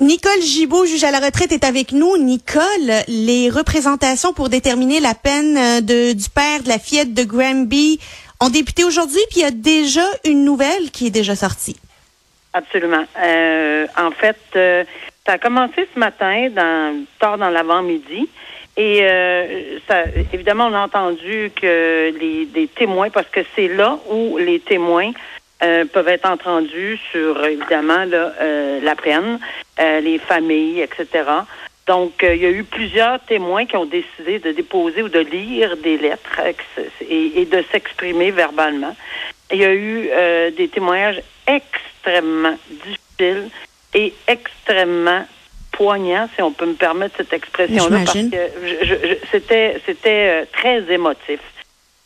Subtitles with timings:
[0.00, 2.18] Nicole Gibault, juge à la retraite, est avec nous.
[2.18, 2.62] Nicole,
[3.08, 7.98] les représentations pour déterminer la peine euh, de, du père de la fillette de Granby
[8.40, 11.76] ont débuté aujourd'hui, puis il y a déjà une nouvelle qui est déjà sortie.
[12.52, 13.06] Absolument.
[13.22, 14.84] Euh, en fait, euh,
[15.24, 18.28] ça a commencé ce matin, dans, tard dans l'avant-midi.
[18.76, 24.36] Et euh, ça, évidemment, on a entendu que les témoins, parce que c'est là où
[24.36, 25.12] les témoins
[25.62, 29.38] euh, peuvent être entendus sur, évidemment, là, euh, la peine,
[29.80, 31.24] euh, les familles, etc.
[31.86, 35.20] Donc, euh, il y a eu plusieurs témoins qui ont décidé de déposer ou de
[35.20, 36.52] lire des lettres euh,
[37.08, 38.94] et, et de s'exprimer verbalement.
[39.52, 43.48] Il y a eu euh, des témoignages extrêmement difficiles
[43.94, 45.24] et extrêmement
[45.72, 50.82] poignants, si on peut me permettre cette expression-là, parce que je- je- c'était c'était très
[50.92, 51.38] émotif.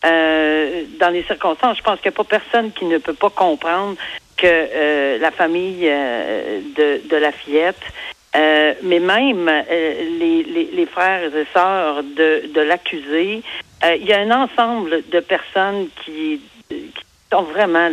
[0.05, 3.29] Euh, dans les circonstances, je pense qu'il n'y a pas personne qui ne peut pas
[3.29, 3.97] comprendre
[4.37, 7.83] que euh, la famille euh, de, de la fillette,
[8.83, 13.43] mais même les, les, frères et sœurs de, de l'accusé,
[13.85, 16.41] il y a un ensemble de personnes qui,
[17.33, 17.91] sont vraiment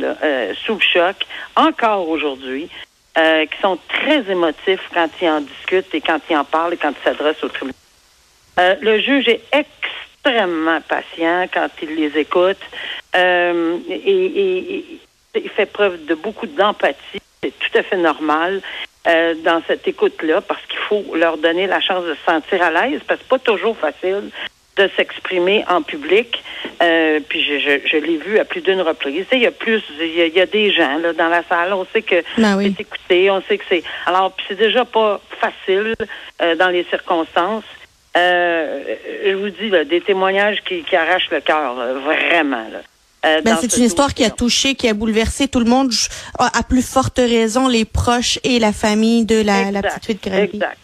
[0.63, 1.15] sous le choc,
[1.55, 2.69] encore aujourd'hui,
[3.15, 6.91] qui sont très émotifs quand ils en discutent et quand ils en parlent et quand
[6.91, 7.75] ils s'adressent au tribunal.
[8.57, 9.41] Le juge est
[10.27, 12.57] extrêmement patient quand il les écoute
[13.15, 14.99] euh, et,
[15.35, 17.21] il fait preuve de beaucoup d'empathie.
[17.43, 18.61] C'est tout à fait normal
[19.07, 22.71] euh, dans cette écoute-là parce qu'il faut leur donner la chance de se sentir à
[22.71, 24.31] l'aise parce que c'est pas toujours facile
[24.77, 26.43] de s'exprimer en public.
[26.81, 29.25] Euh, puis je, je, je l'ai vu à plus d'une reprise.
[29.31, 31.43] Il y a plus, il y a, il y a des gens là, dans la
[31.43, 31.73] salle.
[31.73, 32.73] On sait que Ben oui.
[32.75, 33.83] c'est écouté, on sait que c'est.
[34.07, 35.93] Alors, c'est déjà pas facile
[36.41, 37.63] euh, dans les circonstances.
[38.17, 38.95] Euh,
[39.25, 42.65] je vous dis là, des témoignages qui, qui arrachent le cœur, vraiment.
[42.71, 42.79] Là,
[43.25, 45.91] euh, Ben, c'est ce une histoire qui a touché, qui a bouleversé tout le monde,
[46.39, 50.31] à plus forte raison les proches et la famille de la, la Exact, petite fille
[50.31, 50.37] de.
[50.37, 50.77] Exact.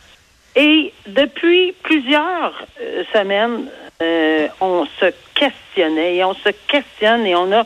[0.56, 3.66] Et depuis plusieurs euh, semaines,
[4.02, 7.66] euh, on se questionnait et on se questionne et on a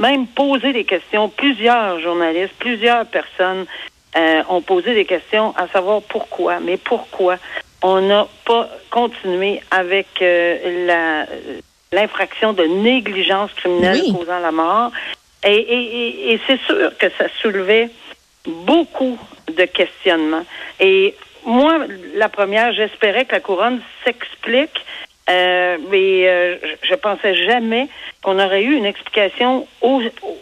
[0.00, 1.28] même posé des questions.
[1.28, 3.66] Plusieurs journalistes, plusieurs personnes
[4.48, 7.36] ont posé des questions à savoir pourquoi, mais pourquoi
[7.86, 11.26] on n'a pas continué avec euh, la
[11.92, 14.12] l'infraction de négligence criminelle Oui.
[14.12, 14.90] causant la mort.
[15.46, 15.84] Et, et,
[16.30, 17.88] et, et c'est sûr que ça soulevait
[18.46, 19.16] beaucoup
[19.56, 20.44] de questionnements.
[20.80, 21.78] Et moi,
[22.14, 24.84] la première, j'espérais que la couronne s'explique,
[25.30, 27.86] euh, mais euh, je, je pensais jamais
[28.22, 30.38] qu'on aurait eu une explication au- au-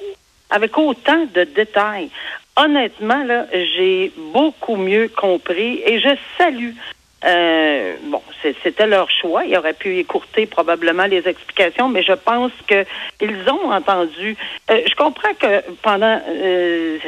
[0.48, 2.08] avec autant de détails.
[2.56, 6.70] Honnêtement, là, j'ai beaucoup mieux compris et je salue.
[7.24, 8.20] Euh, bon,
[8.62, 9.44] c'était leur choix.
[9.44, 12.84] Ils auraient pu écourter probablement les explications, mais je pense que
[13.20, 14.36] ils ont entendu.
[14.70, 16.98] Euh, je comprends que pendant euh,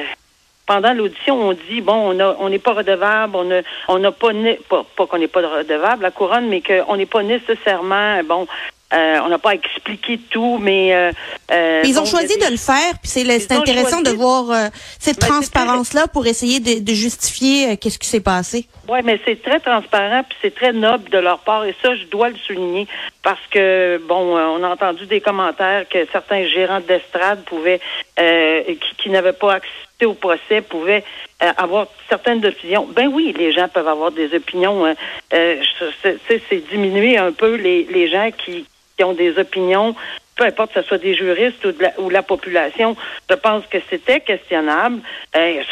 [0.67, 4.13] pendant l'audition, on dit bon, on a, on n'est pas redevable, on a, on n'a
[4.13, 4.31] pas,
[4.69, 8.47] pas, pas qu'on n'est pas redevable la couronne, mais qu'on n'est pas nécessairement bon.
[8.95, 11.11] euh, on n'a pas expliqué tout, mais euh,
[11.51, 14.05] euh, Mais ils ont bon, choisi des- de le faire, puis c'est intéressant choisi.
[14.05, 18.21] de voir euh, cette Ben, transparence-là pour essayer de, de justifier euh, qu'est-ce qui s'est
[18.21, 18.67] passé.
[18.87, 22.05] Oui, mais c'est très transparent puis c'est très noble de leur part et ça, je
[22.05, 22.87] dois le souligner
[23.23, 27.81] parce que bon, euh, on a entendu des commentaires que certains gérants d'estrade pouvaient,
[28.19, 31.03] euh, qui, qui n'avaient pas assisté au procès, pouvaient
[31.43, 32.87] euh, avoir certaines opinions.
[32.95, 34.85] Ben oui, les gens peuvent avoir des opinions.
[34.85, 34.95] hein.
[35.33, 35.63] Euh,
[36.29, 39.95] c'est diminuer un peu les, les gens qui, qui ont des opinions
[40.37, 42.97] peu importe que ce soit des juristes ou, de la, ou la population,
[43.31, 45.01] je pense que c'était questionnable.
[45.37, 45.63] Euh,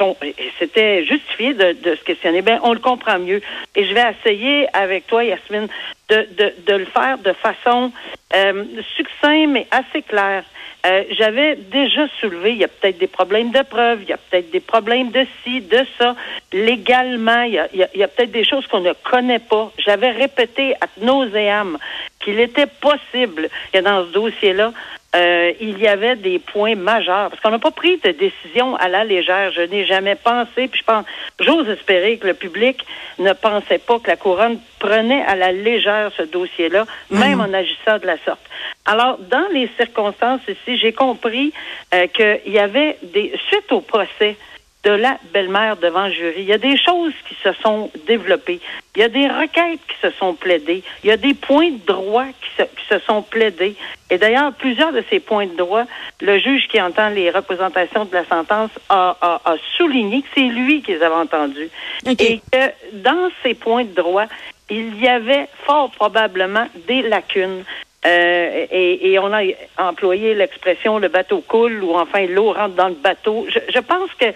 [0.58, 2.42] c'était justifié de, de se questionner.
[2.42, 3.40] Ben, on le comprend mieux.
[3.74, 5.68] Et je vais essayer avec toi, Yasmine,
[6.08, 7.90] de, de, de le faire de façon
[8.36, 8.64] euh,
[8.96, 10.44] succincte mais assez claire.
[10.84, 14.16] Euh, J'avais déjà soulevé, il y a peut-être des problèmes de preuve, il y a
[14.16, 16.16] peut-être des problèmes de ci, de ça.
[16.52, 19.70] Légalement, il y a, il y a- a peut-être des choses qu'on ne connaît pas.
[19.78, 21.78] J'avais répété à nauséam
[22.22, 24.72] qu'il était possible que dans ce dossier-là,
[25.14, 27.28] euh, il y avait des points majeurs.
[27.28, 29.52] Parce qu'on n'a pas pris de décision à la légère.
[29.52, 31.04] Je n'ai jamais pensé, puis je pense,
[31.38, 32.84] j'ose espérer que le public
[33.18, 37.98] ne pensait pas que la couronne prenait à la légère ce dossier-là, même en agissant
[37.98, 38.40] de la sorte.
[38.86, 41.52] Alors, dans les circonstances ici, j'ai compris
[41.94, 44.36] euh, qu'il y avait des, suite au procès,
[44.84, 46.34] de la belle-mère devant le jury.
[46.38, 48.60] Il y a des choses qui se sont développées.
[48.96, 50.82] Il y a des requêtes qui se sont plaidées.
[51.04, 53.76] Il y a des points de droit qui se, qui se sont plaidés.
[54.10, 55.84] Et d'ailleurs, plusieurs de ces points de droit,
[56.20, 60.40] le juge qui entend les représentations de la sentence a, a, a souligné que c'est
[60.40, 61.70] lui qui les avait entendus.
[62.06, 64.26] Et que dans ces points de droit,
[64.68, 67.64] il y avait fort probablement des lacunes.
[68.04, 69.42] Euh, et, et on a
[69.78, 73.46] employé l'expression le bateau coule ou enfin l'eau rentre dans le bateau.
[73.48, 74.26] Je, je pense que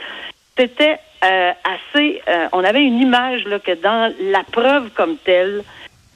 [0.57, 2.23] c'était euh, assez.
[2.29, 5.63] euh, on avait une image là que dans la preuve comme telle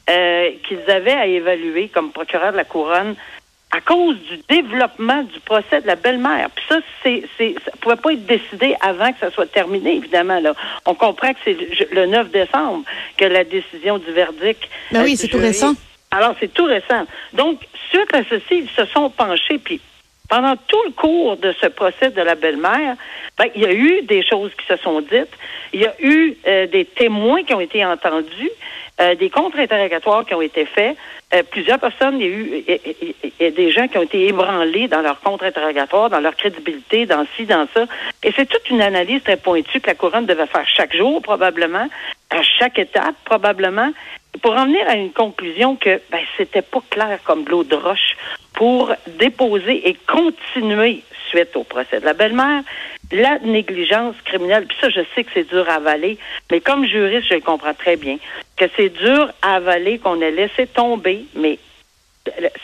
[0.08, 3.14] euh, qu'ils avaient à évaluer comme procureur de la couronne
[3.72, 6.50] à cause du développement du procès de la belle-mère.
[6.52, 10.40] Puis ça, c'est, c'est, ça pouvait pas être décidé avant que ça soit terminé, évidemment.
[10.40, 10.54] Là.
[10.86, 12.84] On comprend que c'est le, le 9 décembre
[13.16, 14.68] que la décision du verdict.
[14.90, 15.74] Ben oui, c'est tout récent.
[16.10, 17.06] Alors, c'est tout récent.
[17.32, 17.60] Donc,
[17.90, 19.80] suite à ceci, ils se sont penchés, puis
[20.30, 22.94] pendant tout le cours de ce procès de la belle-mère,
[23.36, 25.28] ben, il y a eu des choses qui se sont dites,
[25.72, 28.50] il y a eu euh, des témoins qui ont été entendus,
[29.00, 30.96] euh, des contre-interrogatoires qui ont été faits,
[31.34, 35.20] euh, plusieurs personnes, il y a eu des gens qui ont été ébranlés dans leur
[35.20, 37.86] contre-interrogatoire, dans leur crédibilité, dans ci, dans ça.
[38.22, 41.88] Et c'est toute une analyse très pointue que la couronne devait faire chaque jour, probablement,
[42.30, 43.92] à chaque étape, probablement,
[44.42, 47.74] pour en venir à une conclusion que ben, c'était pas clair comme de l'eau de
[47.74, 48.16] roche
[48.52, 52.62] pour déposer et continuer suite au procès de la belle-mère
[53.12, 54.66] la négligence criminelle.
[54.66, 56.18] Puis ça, je sais que c'est dur à avaler,
[56.50, 58.18] mais comme juriste, je comprends très bien,
[58.56, 61.58] que c'est dur à avaler qu'on ait laissé tomber, mais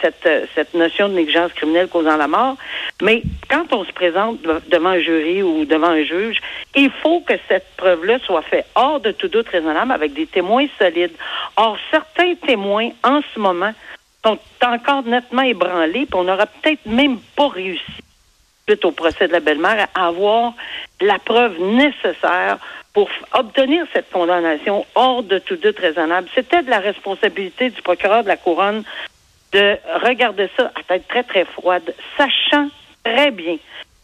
[0.01, 2.57] cette, euh, cette notion de négligence criminelle causant la mort.
[3.03, 6.41] Mais quand on se présente de- devant un jury ou devant un juge,
[6.75, 10.67] il faut que cette preuve-là soit faite hors de tout doute raisonnable avec des témoins
[10.79, 11.15] solides.
[11.57, 13.73] Or, certains témoins, en ce moment,
[14.25, 17.83] sont encore nettement ébranlés, puis on n'aura peut-être même pas réussi
[18.69, 20.53] suite au procès de la belle-mère, à avoir
[21.01, 22.59] la preuve nécessaire
[22.93, 26.29] pour obtenir cette condamnation hors de tout doute raisonnable.
[26.35, 28.83] C'était de la responsabilité du procureur de la couronne
[29.53, 32.69] de regarder ça à tête très, très froide, sachant
[33.05, 33.57] très bien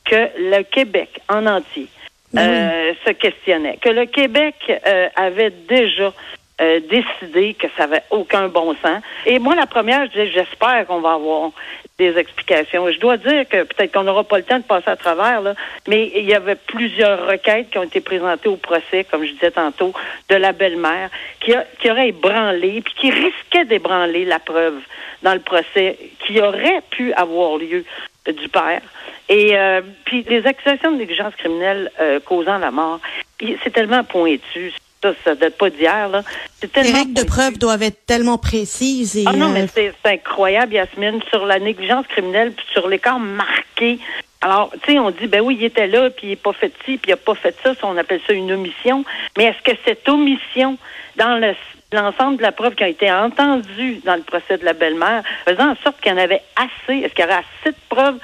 [0.05, 1.89] que le Québec en entier
[2.37, 6.13] euh, se questionnait, que le Québec euh, avait déjà
[6.61, 9.03] euh, que ça avait aucun bon sens.
[9.27, 11.51] Et moi, la première, je disais, j'espère qu'on va avoir
[11.99, 12.91] des explications.
[12.91, 15.55] Je dois dire que peut-être qu'on n'aura pas le temps de passer à travers, là,
[15.89, 19.51] mais il y avait plusieurs requêtes qui ont été présentées au procès, comme je disais
[19.51, 19.93] tantôt,
[20.29, 21.11] de la belle-mère,
[21.41, 24.81] qui, a, qui aurait ébranlé, puis qui risquait d'ébranler la preuve
[25.23, 27.85] dans le procès, qui aurait pu avoir lieu
[28.27, 28.83] du père.
[29.29, 33.01] Et euh, puis les accusations de négligence criminelle euh, causant la mort,
[33.41, 34.73] c'est tellement pointu.
[35.03, 36.23] Ça, ça date pas d'hier, là.
[36.61, 39.93] C'est Les règles de preuve doivent être tellement précises et Ah non, euh, mais c'est
[40.05, 43.99] c'est incroyable, Yasmine, sur la négligence criminelle, puis sur l'écart marqué.
[44.41, 46.73] Alors, tu sais, on dit, ben oui, il était là, puis il n'est pas fait
[46.85, 49.05] ci, puis il n'a pas fait ça, ça, on appelle ça une omission.
[49.37, 50.79] Mais est-ce que cette omission,
[51.17, 51.55] dans le-
[51.93, 55.71] l'ensemble de la preuve qui a été entendue dans le procès de la belle-mère, faisant
[55.73, 58.19] en sorte qu'il y en avait assez, est-ce qu'il y aurait assez de preuves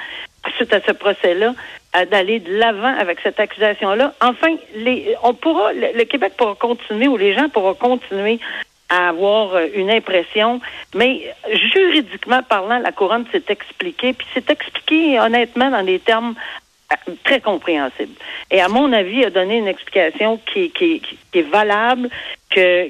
[0.56, 1.54] suite à ce procès-là,
[2.10, 4.14] d'aller de l'avant avec cette accusation-là.
[4.20, 8.38] Enfin, les, on pourra, le, le Québec pourra continuer, ou les gens pourront continuer
[8.90, 10.60] à avoir euh, une impression,
[10.94, 11.34] mais
[11.72, 16.34] juridiquement parlant, la couronne s'est expliquée, puis s'est expliquée honnêtement dans des termes
[16.92, 18.14] euh, très compréhensibles.
[18.50, 22.08] Et à mon avis, a donné une explication qui, qui, qui- est valable,
[22.50, 22.88] que,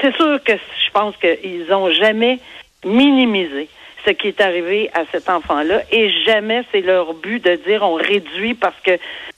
[0.00, 2.38] c'est sûr que je pense qu'ils n'ont jamais
[2.84, 3.68] minimisé
[4.04, 7.94] ce qui est arrivé à cet enfant-là et jamais c'est leur but de dire on
[7.94, 8.92] réduit parce que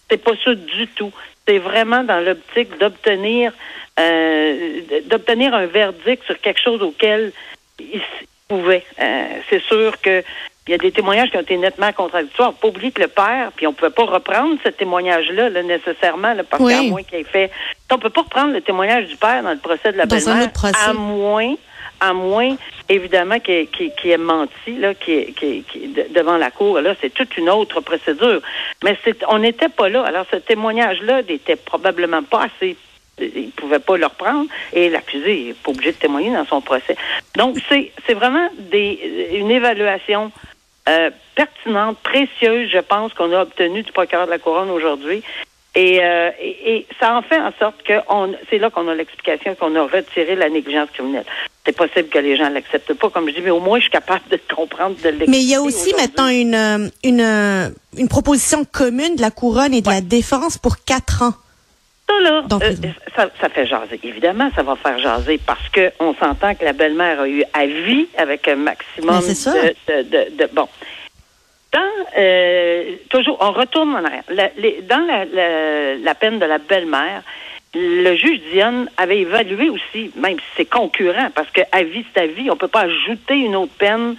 [0.08, 1.12] c'est pas ça du tout.
[1.46, 3.52] C'est vraiment dans l'optique d'obtenir
[3.98, 7.32] euh, d'obtenir un verdict sur quelque chose auquel
[7.78, 8.00] ils
[8.48, 8.84] pouvaient.
[9.00, 10.22] Euh, c'est sûr que
[10.68, 12.52] il y a des témoignages qui ont été nettement contradictoires.
[12.52, 16.32] Pas oublier que le père, puis on ne pouvait pas reprendre ce témoignage-là là, nécessairement,
[16.32, 16.72] là, parce Oui.
[16.72, 17.50] qu'à moins qu'il ait fait.
[17.90, 20.50] On peut pas reprendre le témoignage du père dans le procès de la belle-mère,
[20.86, 21.54] à moins,
[22.00, 22.56] à moins
[22.88, 26.80] évidemment qu'il qui, qui ait menti là, qui, de- devant la cour.
[26.80, 28.40] Là, c'est toute une autre procédure.
[28.82, 28.96] Mais
[29.28, 30.02] on n'était pas là.
[30.04, 32.76] Alors, ce témoignage-là n'était probablement pas assez
[33.22, 36.62] il ne pouvait pas le reprendre et l'accusé n'est pas obligé de témoigner dans son
[36.62, 36.96] procès.
[37.36, 40.32] Donc, c'est, c'est vraiment des, une évaluation
[40.88, 45.22] euh, pertinente, précieuse, je pense, qu'on a obtenue du procureur de la Couronne aujourd'hui.
[45.76, 48.94] Et, euh, et, et ça en fait en sorte que on, c'est là qu'on a
[48.94, 51.24] l'explication qu'on a retiré la négligence criminelle.
[51.64, 53.90] C'est possible que les gens l'acceptent pas, comme je dis, mais au moins je suis
[53.92, 55.30] capable de comprendre, de l'expliquer.
[55.30, 59.30] Mais il y a aussi maintenant une, euh, une, euh, une proposition commune de la
[59.30, 61.34] couronne et de la défense pour quatre ans.
[62.08, 62.72] Ça, là, euh,
[63.14, 64.00] ça, ça fait jaser.
[64.02, 67.66] Évidemment, ça va faire jaser parce que on s'entend que la belle-mère a eu à
[67.66, 69.52] vie avec un maximum Ben, c'est ça.
[69.52, 70.66] de, de, de- de- Bon.
[71.72, 71.80] Dans
[72.16, 74.24] euh, toujours, on retourne en arrière.
[74.28, 75.06] Dans
[76.02, 77.22] la peine de la belle-mère,
[77.74, 82.22] le juge Dionne avait évalué aussi, même si c'est concurrent, parce que à vie, c'est
[82.22, 84.16] à vie, on peut pas ajouter une autre peine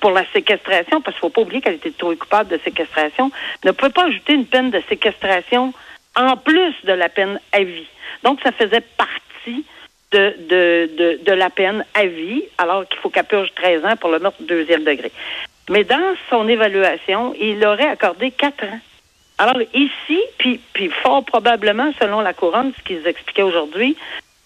[0.00, 3.30] pour la séquestration, parce qu'il faut pas oublier qu'elle était trop coupable de séquestration,
[3.64, 5.72] ne peut pas ajouter une peine de séquestration
[6.14, 7.88] en plus de la peine à vie.
[8.22, 9.64] Donc, ça faisait partie
[10.12, 13.96] de, de, de, de la peine à vie, alors qu'il faut qu'elle purge 13 ans
[13.96, 15.10] pour le meurtre deuxième degré.
[15.70, 18.80] Mais dans son évaluation, il aurait accordé 4 ans.
[19.38, 23.96] Alors ici, puis, puis fort probablement, selon la couronne, ce qu'ils expliquaient aujourd'hui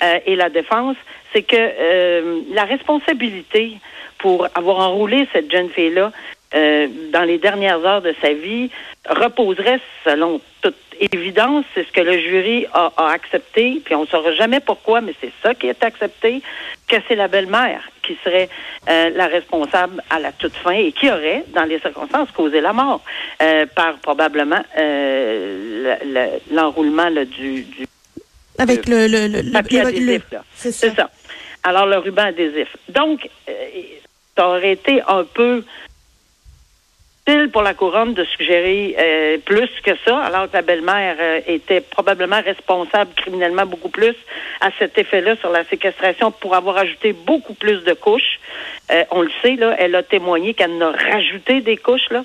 [0.03, 0.97] euh, et la défense,
[1.33, 3.79] c'est que euh, la responsabilité
[4.19, 6.13] pour avoir enroulé cette jeune fille-là
[6.55, 8.71] euh, dans les dernières heures de sa vie
[9.09, 10.75] reposerait, selon toute
[11.13, 15.01] évidence, c'est ce que le jury a, a accepté, puis on ne saura jamais pourquoi,
[15.01, 16.41] mais c'est ça qui est accepté,
[16.89, 18.49] que c'est la belle-mère qui serait
[18.89, 22.73] euh, la responsable à la toute fin et qui aurait, dans les circonstances, causé la
[22.73, 23.03] mort
[23.43, 27.87] euh, par probablement le- le- l'enroulement du, du
[28.59, 30.23] Avec le, le, le, le- papier adhésif.
[30.55, 31.11] c'est ça.
[31.65, 32.69] Alors, le ruban adhésif.
[32.89, 33.29] Donc,
[34.37, 35.65] ça aurait été un peu
[37.27, 41.41] utile pour la couronne de suggérer euh, plus que ça, alors que la belle-mère euh,
[41.47, 44.15] était probablement responsable criminellement beaucoup plus
[44.61, 48.41] à cet effet-là sur la séquestration pour avoir ajouté beaucoup plus de couches.
[48.91, 52.25] Euh, on le sait, là, elle a témoigné qu'elle en a rajouté des couches, là.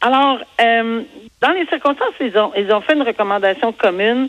[0.00, 1.02] Alors, euh,
[1.40, 4.28] dans les circonstances, ils ont, ils ont fait une recommandation commune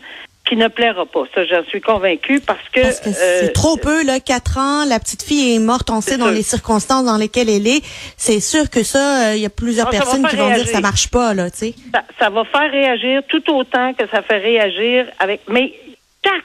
[0.50, 1.22] qui ne plaira pas.
[1.32, 2.82] Ça, j'en suis convaincue parce que...
[2.82, 6.00] Parce que euh, c'est trop peu, là, quatre ans, la petite fille est morte, on
[6.00, 7.82] sait C'est dans les circonstances dans lesquelles elle est.
[8.16, 10.74] C'est sûr que ça, euh, il y a plusieurs personnes qui vont dire réagir.
[10.74, 11.74] ça marche pas, là, tu sais.
[11.94, 15.42] ça, ça va faire réagir tout autant que ça fait réagir avec.
[15.48, 15.72] Mais
[16.24, 16.42] chaque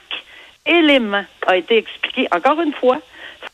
[0.67, 3.00] élément a été expliqué, encore une fois,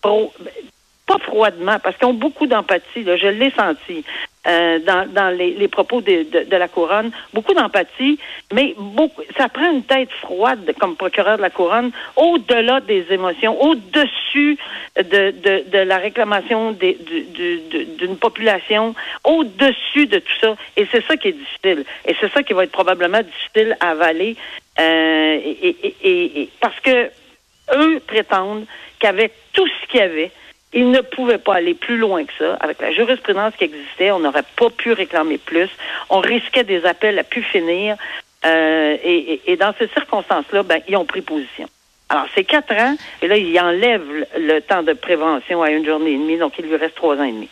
[0.01, 4.03] pas froidement, parce qu'ils ont beaucoup d'empathie, là, je l'ai senti
[4.47, 8.17] euh, dans, dans les, les propos de, de, de la couronne, beaucoup d'empathie,
[8.53, 13.61] mais beaucoup, ça prend une tête froide comme procureur de la couronne, au-delà des émotions,
[13.61, 14.57] au-dessus
[14.97, 20.55] de, de, de la réclamation des- du- du- du- d'une population, au-dessus de tout ça.
[20.75, 21.85] Et c'est ça qui est difficile.
[22.05, 24.35] Et c'est ça qui va être probablement difficile à avaler.
[24.79, 27.11] euh, et, et- et- et- parce que
[27.75, 28.65] eux prétendent
[28.99, 30.31] qu'avec tout ce qu'il y avait,
[30.73, 32.53] ils ne pouvaient pas aller plus loin que ça.
[32.61, 35.69] Avec la jurisprudence qui existait, on n'aurait pas pu réclamer plus.
[36.09, 37.97] On risquait des appels à pu finir.
[38.45, 41.67] Euh, et, et- et dans ces circonstances-là, ben, ils ont pris position.
[42.09, 44.25] Alors, c'est quatre ans, et là, ils enlèvent le,
[44.55, 47.23] le temps de prévention à une journée et demie, donc il lui reste trois ans
[47.23, 47.47] et demi.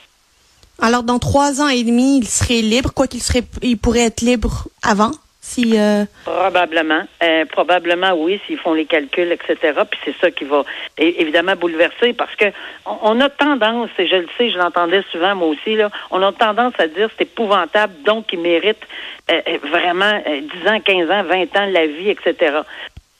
[0.81, 4.21] Alors, dans trois ans et demi, il serait libre, quoi qu'il serait, il pourrait être
[4.21, 5.11] libre avant,
[5.57, 7.01] euh, Probablement.
[7.23, 9.57] Euh, probablement, oui, s'ils font les calculs, etc.
[9.89, 10.63] Puis c'est ça qui va
[10.97, 12.45] évidemment bouleverser parce que
[12.85, 16.31] on, a tendance, et je le sais, je l'entendais souvent moi aussi, là, on a
[16.31, 18.81] tendance à dire c'est épouvantable, donc il mérite
[19.31, 22.59] euh, euh, vraiment euh, 10 ans, 15 ans, 20 ans, la vie, etc.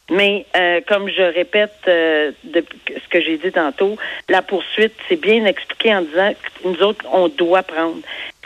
[0.09, 3.95] Mais euh, comme je répète euh, que- ce que j'ai dit tantôt,
[4.27, 7.97] la poursuite, c'est bien expliqué en disant que nous autres, on doit prendre,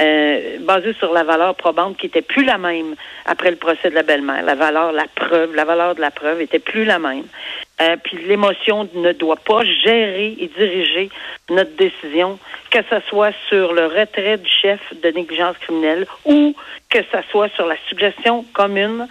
[0.01, 3.95] euh, basé sur la valeur probante qui était plus la même après le procès de
[3.95, 4.43] la belle-mère.
[4.43, 7.25] La valeur, la preuve, la valeur de la preuve était plus la même.
[7.81, 11.09] Euh, puis l'émotion ne doit pas gérer et diriger
[11.49, 12.37] notre décision,
[12.69, 16.55] que ce soit sur le retrait du chef de négligence criminelle ou
[16.89, 19.07] que ce soit sur la suggestion commune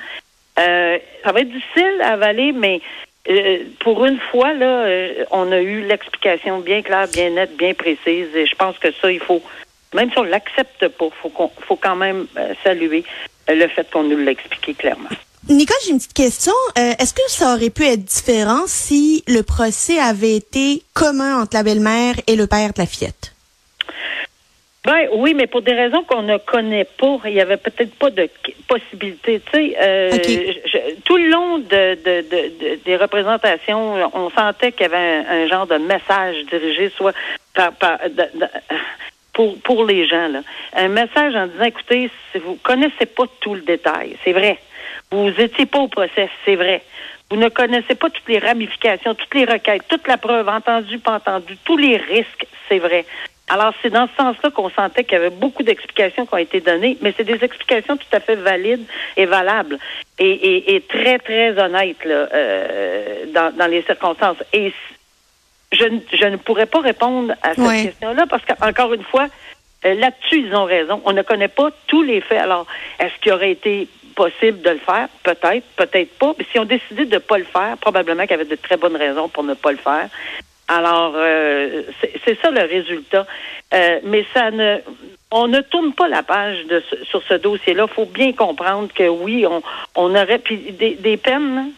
[0.59, 2.81] euh, ça va être difficile à avaler, mais
[3.29, 7.75] euh, pour une fois, là, euh, on a eu l'explication bien claire, bien nette, bien
[7.75, 8.29] précise.
[8.35, 9.43] Et je pense que ça, il faut,
[9.95, 13.05] même si on l'accepte pas, faut qu'on, faut quand même euh, saluer
[13.49, 15.09] euh, le fait qu'on nous l'a expliqué clairement.
[15.49, 16.53] Nicole, j'ai une petite question.
[16.79, 21.57] Euh, Est-ce que ça aurait pu être différent si le procès avait été commun entre
[21.57, 23.32] la belle-mère et le père de la fillette?
[24.85, 28.11] Ben oui, mais pour des raisons qu'on ne connaît pas, il y avait peut-être pas
[28.11, 28.29] de
[28.67, 29.41] possibilité.
[29.41, 30.11] Tu sais, euh,
[30.67, 34.97] je- tout le long de, de- de- de- des représentations, on sentait qu'il y avait
[34.97, 37.13] un, un genre de message dirigé soit
[37.55, 37.99] par, par
[39.33, 40.41] pour pour les gens là,
[40.75, 44.59] un message en disant écoutez, si vous connaissez pas tout le détail, c'est vrai.
[45.13, 46.83] Vous étiez pas au procès, c'est vrai.
[47.31, 51.15] Vous ne connaissez pas toutes les ramifications, toutes les requêtes, toute la preuve, entendue, pas
[51.15, 53.07] entendue, tous les risques, c'est vrai.
[53.55, 56.61] Alors, c'est dans ce sens-là qu'on sentait qu'il y avait beaucoup d'explications qui ont été
[56.61, 58.87] données, mais c'est des explications tout à fait valides
[59.19, 59.79] et valables
[60.19, 64.39] et, et, et très, très honnêtes là, euh, dans, dans les circonstances.
[64.55, 64.73] Et
[65.71, 67.83] je, ne- je ne pourrais pas répondre à cette Ouais.
[67.89, 69.27] question-là parce qu'encore une fois,
[69.85, 71.03] euh, là-dessus, ils ont raison.
[71.05, 72.39] On ne connaît pas tous les faits.
[72.41, 72.67] Alors,
[73.01, 75.09] est-ce qu'il aurait été possible de le faire?
[75.25, 76.33] Peut-être, peut-être pas.
[76.39, 78.79] Mais si on décidé de ne pas le faire, probablement qu'il y avait de très
[78.79, 80.09] bonnes raisons pour ne pas le faire.
[80.73, 81.83] Alors, euh,
[82.25, 83.27] c'est ça le résultat.
[83.75, 84.79] Euh, mais ça ne...
[85.31, 87.87] on ne tourne pas la page de sur ce dossier-là.
[87.91, 89.63] Il faut bien comprendre que oui, on,
[89.95, 91.73] on aurait puis des, des peines.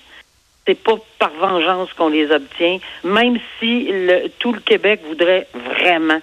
[0.65, 6.21] C'est pas par vengeance qu'on les obtient, même si le, tout le Québec voudrait vraiment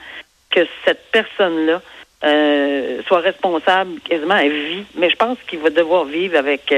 [0.49, 1.81] que cette personne-là
[2.23, 4.85] euh, soit responsable quasiment à vie.
[4.95, 6.73] Mais je pense qu'il va devoir vivre avec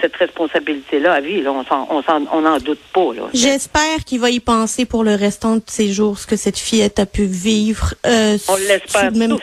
[0.00, 1.42] cette responsabilité-là à vie.
[1.42, 1.52] Là.
[1.52, 3.12] On n'en doute pas.
[3.14, 3.22] Là.
[3.34, 6.98] J'espère qu'il va y penser pour le restant de ses jours, ce que cette fillette
[6.98, 7.94] a pu vivre.
[8.06, 9.38] euh, On sous l'espère le même-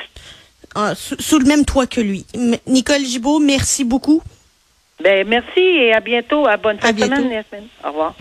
[0.76, 2.26] ah, sous, sous le même toit que lui.
[2.34, 4.22] M- Nicole Gibault, merci beaucoup.
[5.02, 6.46] Ben, merci et à bientôt.
[6.46, 7.42] À bonne fin de semaine.
[7.84, 8.16] Au revoir.